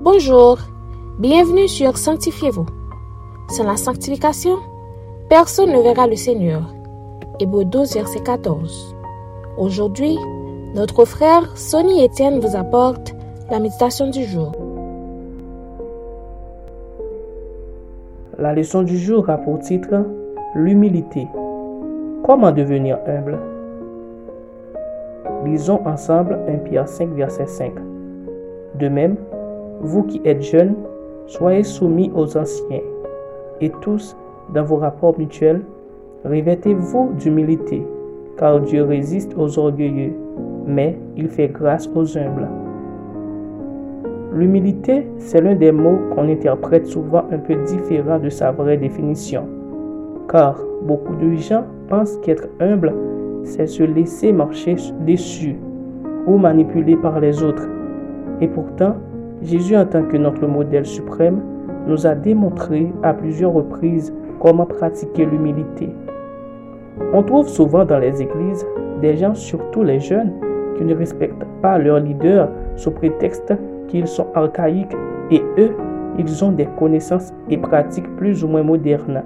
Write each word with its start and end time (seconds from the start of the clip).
Bonjour, 0.00 0.58
bienvenue 1.18 1.66
sur 1.66 1.96
Sanctifiez-vous. 1.98 2.66
Sans 3.48 3.64
la 3.64 3.76
sanctification, 3.76 4.54
personne 5.28 5.72
ne 5.72 5.82
verra 5.82 6.06
le 6.06 6.14
Seigneur. 6.14 6.62
Hébreu 7.40 7.64
12, 7.64 7.94
verset 7.94 8.20
14. 8.20 8.94
Aujourd'hui, 9.58 10.16
notre 10.76 11.04
frère 11.04 11.56
Sonny 11.56 12.04
Etienne 12.04 12.38
vous 12.38 12.54
apporte 12.54 13.12
la 13.50 13.58
méditation 13.58 14.08
du 14.08 14.22
jour. 14.22 14.52
La 18.38 18.54
leçon 18.54 18.84
du 18.84 18.98
jour 18.98 19.28
a 19.28 19.36
pour 19.36 19.58
titre 19.58 20.04
L'humilité. 20.54 21.26
Comment 22.24 22.52
devenir 22.52 22.98
humble? 23.04 23.36
Lisons 25.44 25.80
ensemble 25.84 26.38
1 26.46 26.58
Pierre 26.58 26.88
5, 26.88 27.08
verset 27.14 27.48
5. 27.48 27.72
De 28.78 28.88
même, 28.88 29.16
vous 29.80 30.02
qui 30.04 30.20
êtes 30.24 30.42
jeunes, 30.42 30.74
soyez 31.26 31.62
soumis 31.62 32.10
aux 32.14 32.36
anciens, 32.36 32.80
et 33.60 33.70
tous, 33.80 34.16
dans 34.54 34.64
vos 34.64 34.76
rapports 34.76 35.18
mutuels, 35.18 35.62
revêtez-vous 36.24 37.10
d'humilité, 37.18 37.86
car 38.36 38.60
Dieu 38.60 38.84
résiste 38.84 39.34
aux 39.36 39.58
orgueilleux, 39.58 40.12
mais 40.66 40.98
il 41.16 41.28
fait 41.28 41.48
grâce 41.48 41.88
aux 41.94 42.16
humbles. 42.16 42.48
L'humilité, 44.32 45.08
c'est 45.18 45.40
l'un 45.40 45.54
des 45.54 45.72
mots 45.72 45.98
qu'on 46.14 46.28
interprète 46.28 46.86
souvent 46.86 47.24
un 47.32 47.38
peu 47.38 47.54
différent 47.64 48.18
de 48.18 48.28
sa 48.28 48.52
vraie 48.52 48.76
définition, 48.76 49.44
car 50.30 50.60
beaucoup 50.82 51.16
de 51.16 51.34
gens 51.34 51.64
pensent 51.88 52.18
qu'être 52.18 52.48
humble, 52.60 52.94
c'est 53.44 53.66
se 53.66 53.82
laisser 53.82 54.32
marcher 54.32 54.76
dessus 55.06 55.56
ou 56.26 56.36
manipuler 56.36 56.96
par 56.96 57.18
les 57.20 57.42
autres. 57.42 57.66
Et 58.40 58.48
pourtant, 58.48 58.96
Jésus, 59.42 59.76
en 59.76 59.86
tant 59.86 60.02
que 60.02 60.16
notre 60.16 60.46
modèle 60.46 60.84
suprême, 60.84 61.40
nous 61.86 62.06
a 62.06 62.14
démontré 62.14 62.92
à 63.02 63.14
plusieurs 63.14 63.52
reprises 63.52 64.12
comment 64.40 64.66
pratiquer 64.66 65.26
l'humilité. 65.26 65.88
On 67.12 67.22
trouve 67.22 67.48
souvent 67.48 67.84
dans 67.84 67.98
les 67.98 68.20
églises 68.20 68.66
des 69.00 69.16
gens, 69.16 69.34
surtout 69.34 69.84
les 69.84 70.00
jeunes, 70.00 70.32
qui 70.76 70.84
ne 70.84 70.94
respectent 70.94 71.46
pas 71.62 71.78
leurs 71.78 72.00
leaders 72.00 72.48
sous 72.76 72.90
prétexte 72.90 73.54
qu'ils 73.86 74.06
sont 74.08 74.26
archaïques 74.34 74.96
et 75.30 75.42
eux, 75.56 75.72
ils 76.18 76.44
ont 76.44 76.52
des 76.52 76.68
connaissances 76.78 77.32
et 77.48 77.56
pratiques 77.56 78.16
plus 78.16 78.42
ou 78.42 78.48
moins 78.48 78.62
modernes. 78.62 79.22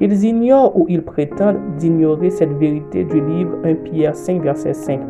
Ils 0.00 0.24
ignorent 0.24 0.76
ou 0.76 0.86
ils 0.88 1.02
prétendent 1.02 1.60
d'ignorer 1.76 2.30
cette 2.30 2.52
vérité 2.52 3.04
du 3.04 3.20
livre 3.20 3.56
1 3.64 3.74
Pierre 3.74 4.14
5 4.14 4.42
verset 4.42 4.74
5 4.74 5.00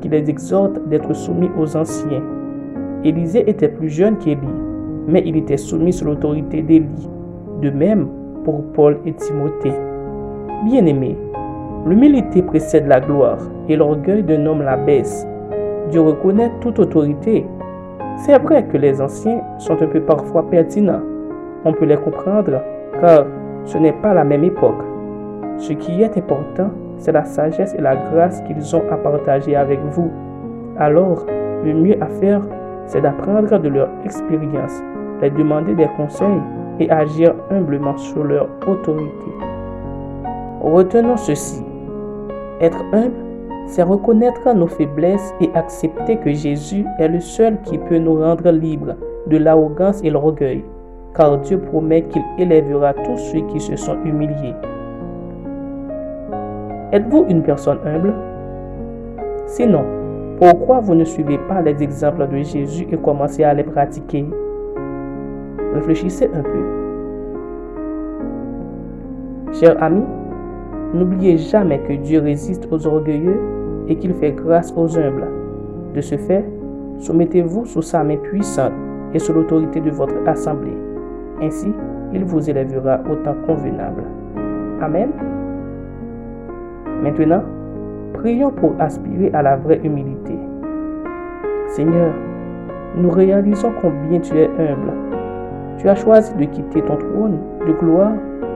qui 0.00 0.08
les 0.08 0.28
exhorte 0.28 0.86
d'être 0.88 1.14
soumis 1.14 1.50
aux 1.58 1.76
anciens 1.76 2.22
Élisée 3.04 3.48
était 3.50 3.68
plus 3.68 3.90
jeune 3.90 4.16
qu'Élie, 4.16 4.38
mais 5.06 5.22
il 5.26 5.36
était 5.36 5.58
soumis 5.58 5.92
sous 5.92 6.06
l'autorité 6.06 6.62
d'Élie. 6.62 7.08
De 7.60 7.68
même 7.68 8.08
pour 8.44 8.64
Paul 8.72 8.98
et 9.04 9.12
Timothée. 9.12 9.74
Bien-aimés, 10.64 11.18
l'humilité 11.86 12.40
précède 12.42 12.86
la 12.86 13.00
gloire 13.00 13.38
et 13.68 13.76
l'orgueil 13.76 14.22
d'un 14.22 14.46
homme 14.46 14.62
la 14.62 14.78
baisse. 14.78 15.26
Dieu 15.90 16.00
reconnaît 16.00 16.50
toute 16.62 16.78
autorité. 16.78 17.44
C'est 18.24 18.38
vrai 18.38 18.64
que 18.64 18.78
les 18.78 19.02
anciens 19.02 19.42
sont 19.58 19.80
un 19.82 19.86
peu 19.86 20.00
parfois 20.00 20.48
pertinents. 20.48 21.02
On 21.66 21.74
peut 21.74 21.84
les 21.84 21.98
comprendre 21.98 22.62
car 23.02 23.26
ce 23.66 23.76
n'est 23.76 23.92
pas 23.92 24.14
la 24.14 24.24
même 24.24 24.44
époque. 24.44 24.82
Ce 25.58 25.74
qui 25.74 26.02
est 26.02 26.16
important, 26.16 26.70
c'est 26.96 27.12
la 27.12 27.24
sagesse 27.24 27.74
et 27.74 27.82
la 27.82 27.96
grâce 27.96 28.40
qu'ils 28.42 28.74
ont 28.74 28.82
à 28.90 28.96
partager 28.96 29.56
avec 29.56 29.80
vous. 29.90 30.10
Alors, 30.78 31.26
le 31.64 31.74
mieux 31.74 32.02
à 32.02 32.06
faire, 32.06 32.40
c'est 32.86 33.00
d'apprendre 33.00 33.58
de 33.58 33.68
leur 33.68 33.88
expérience, 34.04 34.82
les 35.22 35.30
demander 35.30 35.74
des 35.74 35.88
conseils 35.96 36.40
et 36.80 36.90
agir 36.90 37.34
humblement 37.50 37.96
sur 37.96 38.24
leur 38.24 38.48
autorité. 38.66 39.30
Retenons 40.60 41.16
ceci. 41.16 41.62
Être 42.60 42.82
humble, 42.92 43.12
c'est 43.66 43.82
reconnaître 43.82 44.52
nos 44.54 44.66
faiblesses 44.66 45.34
et 45.40 45.50
accepter 45.54 46.16
que 46.16 46.32
Jésus 46.32 46.84
est 46.98 47.08
le 47.08 47.20
seul 47.20 47.60
qui 47.62 47.78
peut 47.78 47.98
nous 47.98 48.20
rendre 48.20 48.50
libres 48.50 48.94
de 49.26 49.36
l'arrogance 49.36 50.02
et 50.02 50.10
l'orgueil, 50.10 50.64
car 51.14 51.38
Dieu 51.38 51.58
promet 51.58 52.02
qu'il 52.02 52.22
élèvera 52.38 52.92
tous 52.94 53.16
ceux 53.16 53.40
qui 53.48 53.60
se 53.60 53.76
sont 53.76 53.96
humiliés. 54.04 54.54
Êtes-vous 56.92 57.24
une 57.28 57.42
personne 57.42 57.78
humble? 57.84 58.14
Sinon, 59.46 59.84
pourquoi 60.38 60.80
vous 60.80 60.94
ne 60.94 61.04
suivez 61.04 61.38
pas 61.38 61.62
les 61.62 61.82
exemples 61.82 62.26
de 62.28 62.38
Jésus 62.38 62.86
et 62.90 62.96
commencez 62.96 63.44
à 63.44 63.54
les 63.54 63.62
pratiquer? 63.62 64.26
Réfléchissez 65.74 66.30
un 66.34 66.42
peu. 66.42 66.64
Chers 69.52 69.80
amis, 69.82 70.04
n'oubliez 70.92 71.38
jamais 71.38 71.78
que 71.80 71.92
Dieu 71.92 72.20
résiste 72.20 72.66
aux 72.70 72.86
orgueilleux 72.86 73.38
et 73.88 73.96
qu'il 73.96 74.14
fait 74.14 74.32
grâce 74.32 74.74
aux 74.76 74.98
humbles. 74.98 75.28
De 75.94 76.00
ce 76.00 76.16
fait, 76.16 76.44
soumettez-vous 76.98 77.64
sous 77.66 77.82
sa 77.82 78.02
main 78.02 78.16
puissante 78.16 78.72
et 79.12 79.20
sous 79.20 79.32
l'autorité 79.32 79.80
de 79.80 79.90
votre 79.90 80.16
assemblée. 80.26 80.76
Ainsi, 81.40 81.72
il 82.12 82.24
vous 82.24 82.50
élèvera 82.50 83.00
au 83.10 83.14
temps 83.16 83.36
convenable. 83.46 84.02
Amen. 84.80 85.10
Maintenant, 87.02 87.42
Prions 88.14 88.50
pour 88.50 88.72
aspirer 88.78 89.30
à 89.34 89.42
la 89.42 89.56
vraie 89.56 89.80
humilité. 89.84 90.34
Seigneur, 91.68 92.12
nous 92.96 93.10
réalisons 93.10 93.72
combien 93.82 94.20
tu 94.20 94.36
es 94.38 94.46
humble. 94.46 94.92
Tu 95.78 95.88
as 95.88 95.96
choisi 95.96 96.32
de 96.34 96.44
quitter 96.44 96.80
ton 96.82 96.96
trône 96.96 97.38
de 97.66 97.72
gloire 97.72 98.12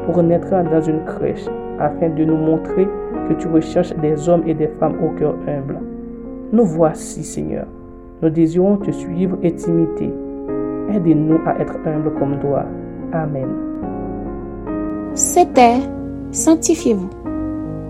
pour 0.06 0.22
naître 0.22 0.50
dans 0.50 0.80
une 0.80 1.04
crèche 1.04 1.46
afin 1.78 2.08
de 2.08 2.24
nous 2.24 2.36
montrer 2.36 2.88
que 3.28 3.34
tu 3.34 3.48
recherches 3.48 3.94
des 3.96 4.28
hommes 4.28 4.44
et 4.46 4.54
des 4.54 4.68
femmes 4.80 4.96
au 5.04 5.10
cœur 5.18 5.34
humble. 5.46 5.78
Nous 6.52 6.64
voici, 6.64 7.22
Seigneur. 7.22 7.66
Nous 8.22 8.30
désirons 8.30 8.76
te 8.76 8.90
suivre 8.90 9.36
et 9.42 9.52
t'imiter. 9.52 10.10
Aide-nous 10.94 11.40
à 11.46 11.60
être 11.60 11.76
humbles 11.84 12.14
comme 12.18 12.38
toi. 12.40 12.64
Amen. 13.12 13.48
C'était 15.14 15.80
Sanctifiez-vous. 16.30 17.27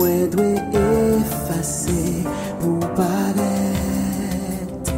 mwen 0.00 0.30
dwe 0.32 0.48
efase 0.72 2.24
pou 2.60 2.78
paret. 2.96 4.92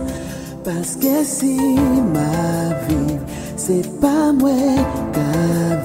Paske 0.65 1.25
si 1.27 1.57
ma 2.15 2.31
viv, 2.87 3.19
se 3.59 3.81
pa 4.03 4.31
mwen 4.39 4.79
ka 5.17 5.33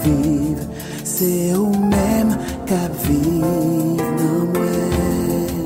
viv. 0.04 0.62
Se 1.04 1.32
ou 1.58 1.72
men 1.94 2.36
ka 2.70 2.84
viv 3.02 4.04
nan 4.20 4.44
mwen. 4.54 5.66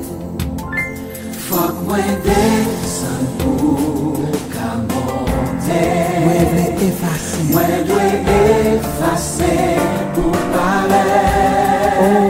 Fok 1.48 1.84
mwen 1.90 2.14
desan 2.28 3.28
pou 3.42 4.16
ka 4.54 4.70
monte. 4.88 5.82
Mwen 6.24 6.48
dwe 6.54 6.66
efase. 6.88 7.44
Mwen 7.52 7.84
dwe 7.90 8.01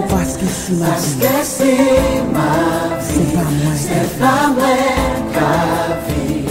Ou 0.02 0.08
paske 0.08 0.46
si 0.46 0.74
ma 2.32 2.50
vi 2.98 3.20
Se 3.78 3.98
pa 4.18 4.34
mwen 4.50 5.28
ka 5.34 5.52
vi 6.06 6.46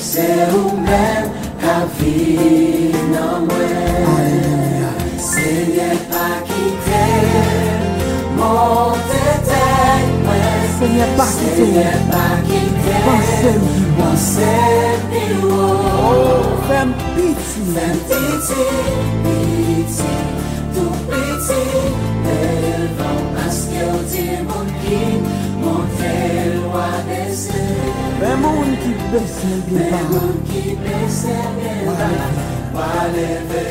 Se 0.00 0.26
ou 0.52 0.76
men 0.76 1.30
ka 1.62 1.76
vi 1.96 2.92
nan 3.12 3.48
mwen 3.48 4.92
Se 5.16 5.48
nye 5.72 5.88
pa 6.12 6.28
kite 6.50 7.04
Mon 8.36 9.00
te 9.08 9.24
ten 9.48 10.14
mwen 10.26 10.70
Se 10.76 10.92
nye 10.92 11.10
pa 12.12 12.28
kite 12.44 12.96
Pense 13.08 14.52
mi 15.08 15.26
ou 15.48 16.56
Fem 16.68 16.96
piti 17.14 17.68
Fem 17.74 18.00
piti 18.08 18.64
Piti 19.24 20.16
Tout 20.74 21.06
piti 21.08 22.11
Mè 28.32 28.38
moun 28.40 28.70
ki 28.80 28.92
besè 29.12 29.48
bè 29.68 29.80
pa 29.92 29.98
Mè 30.00 30.04
moun 30.08 30.36
ki 30.48 30.76
besè 30.80 31.34
bè 31.56 31.72
pa 31.84 32.06
Wale 32.72 33.26
ve 33.50 33.64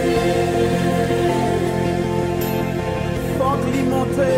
Fok 3.40 3.63
li 3.74 3.81
monte 3.90 4.30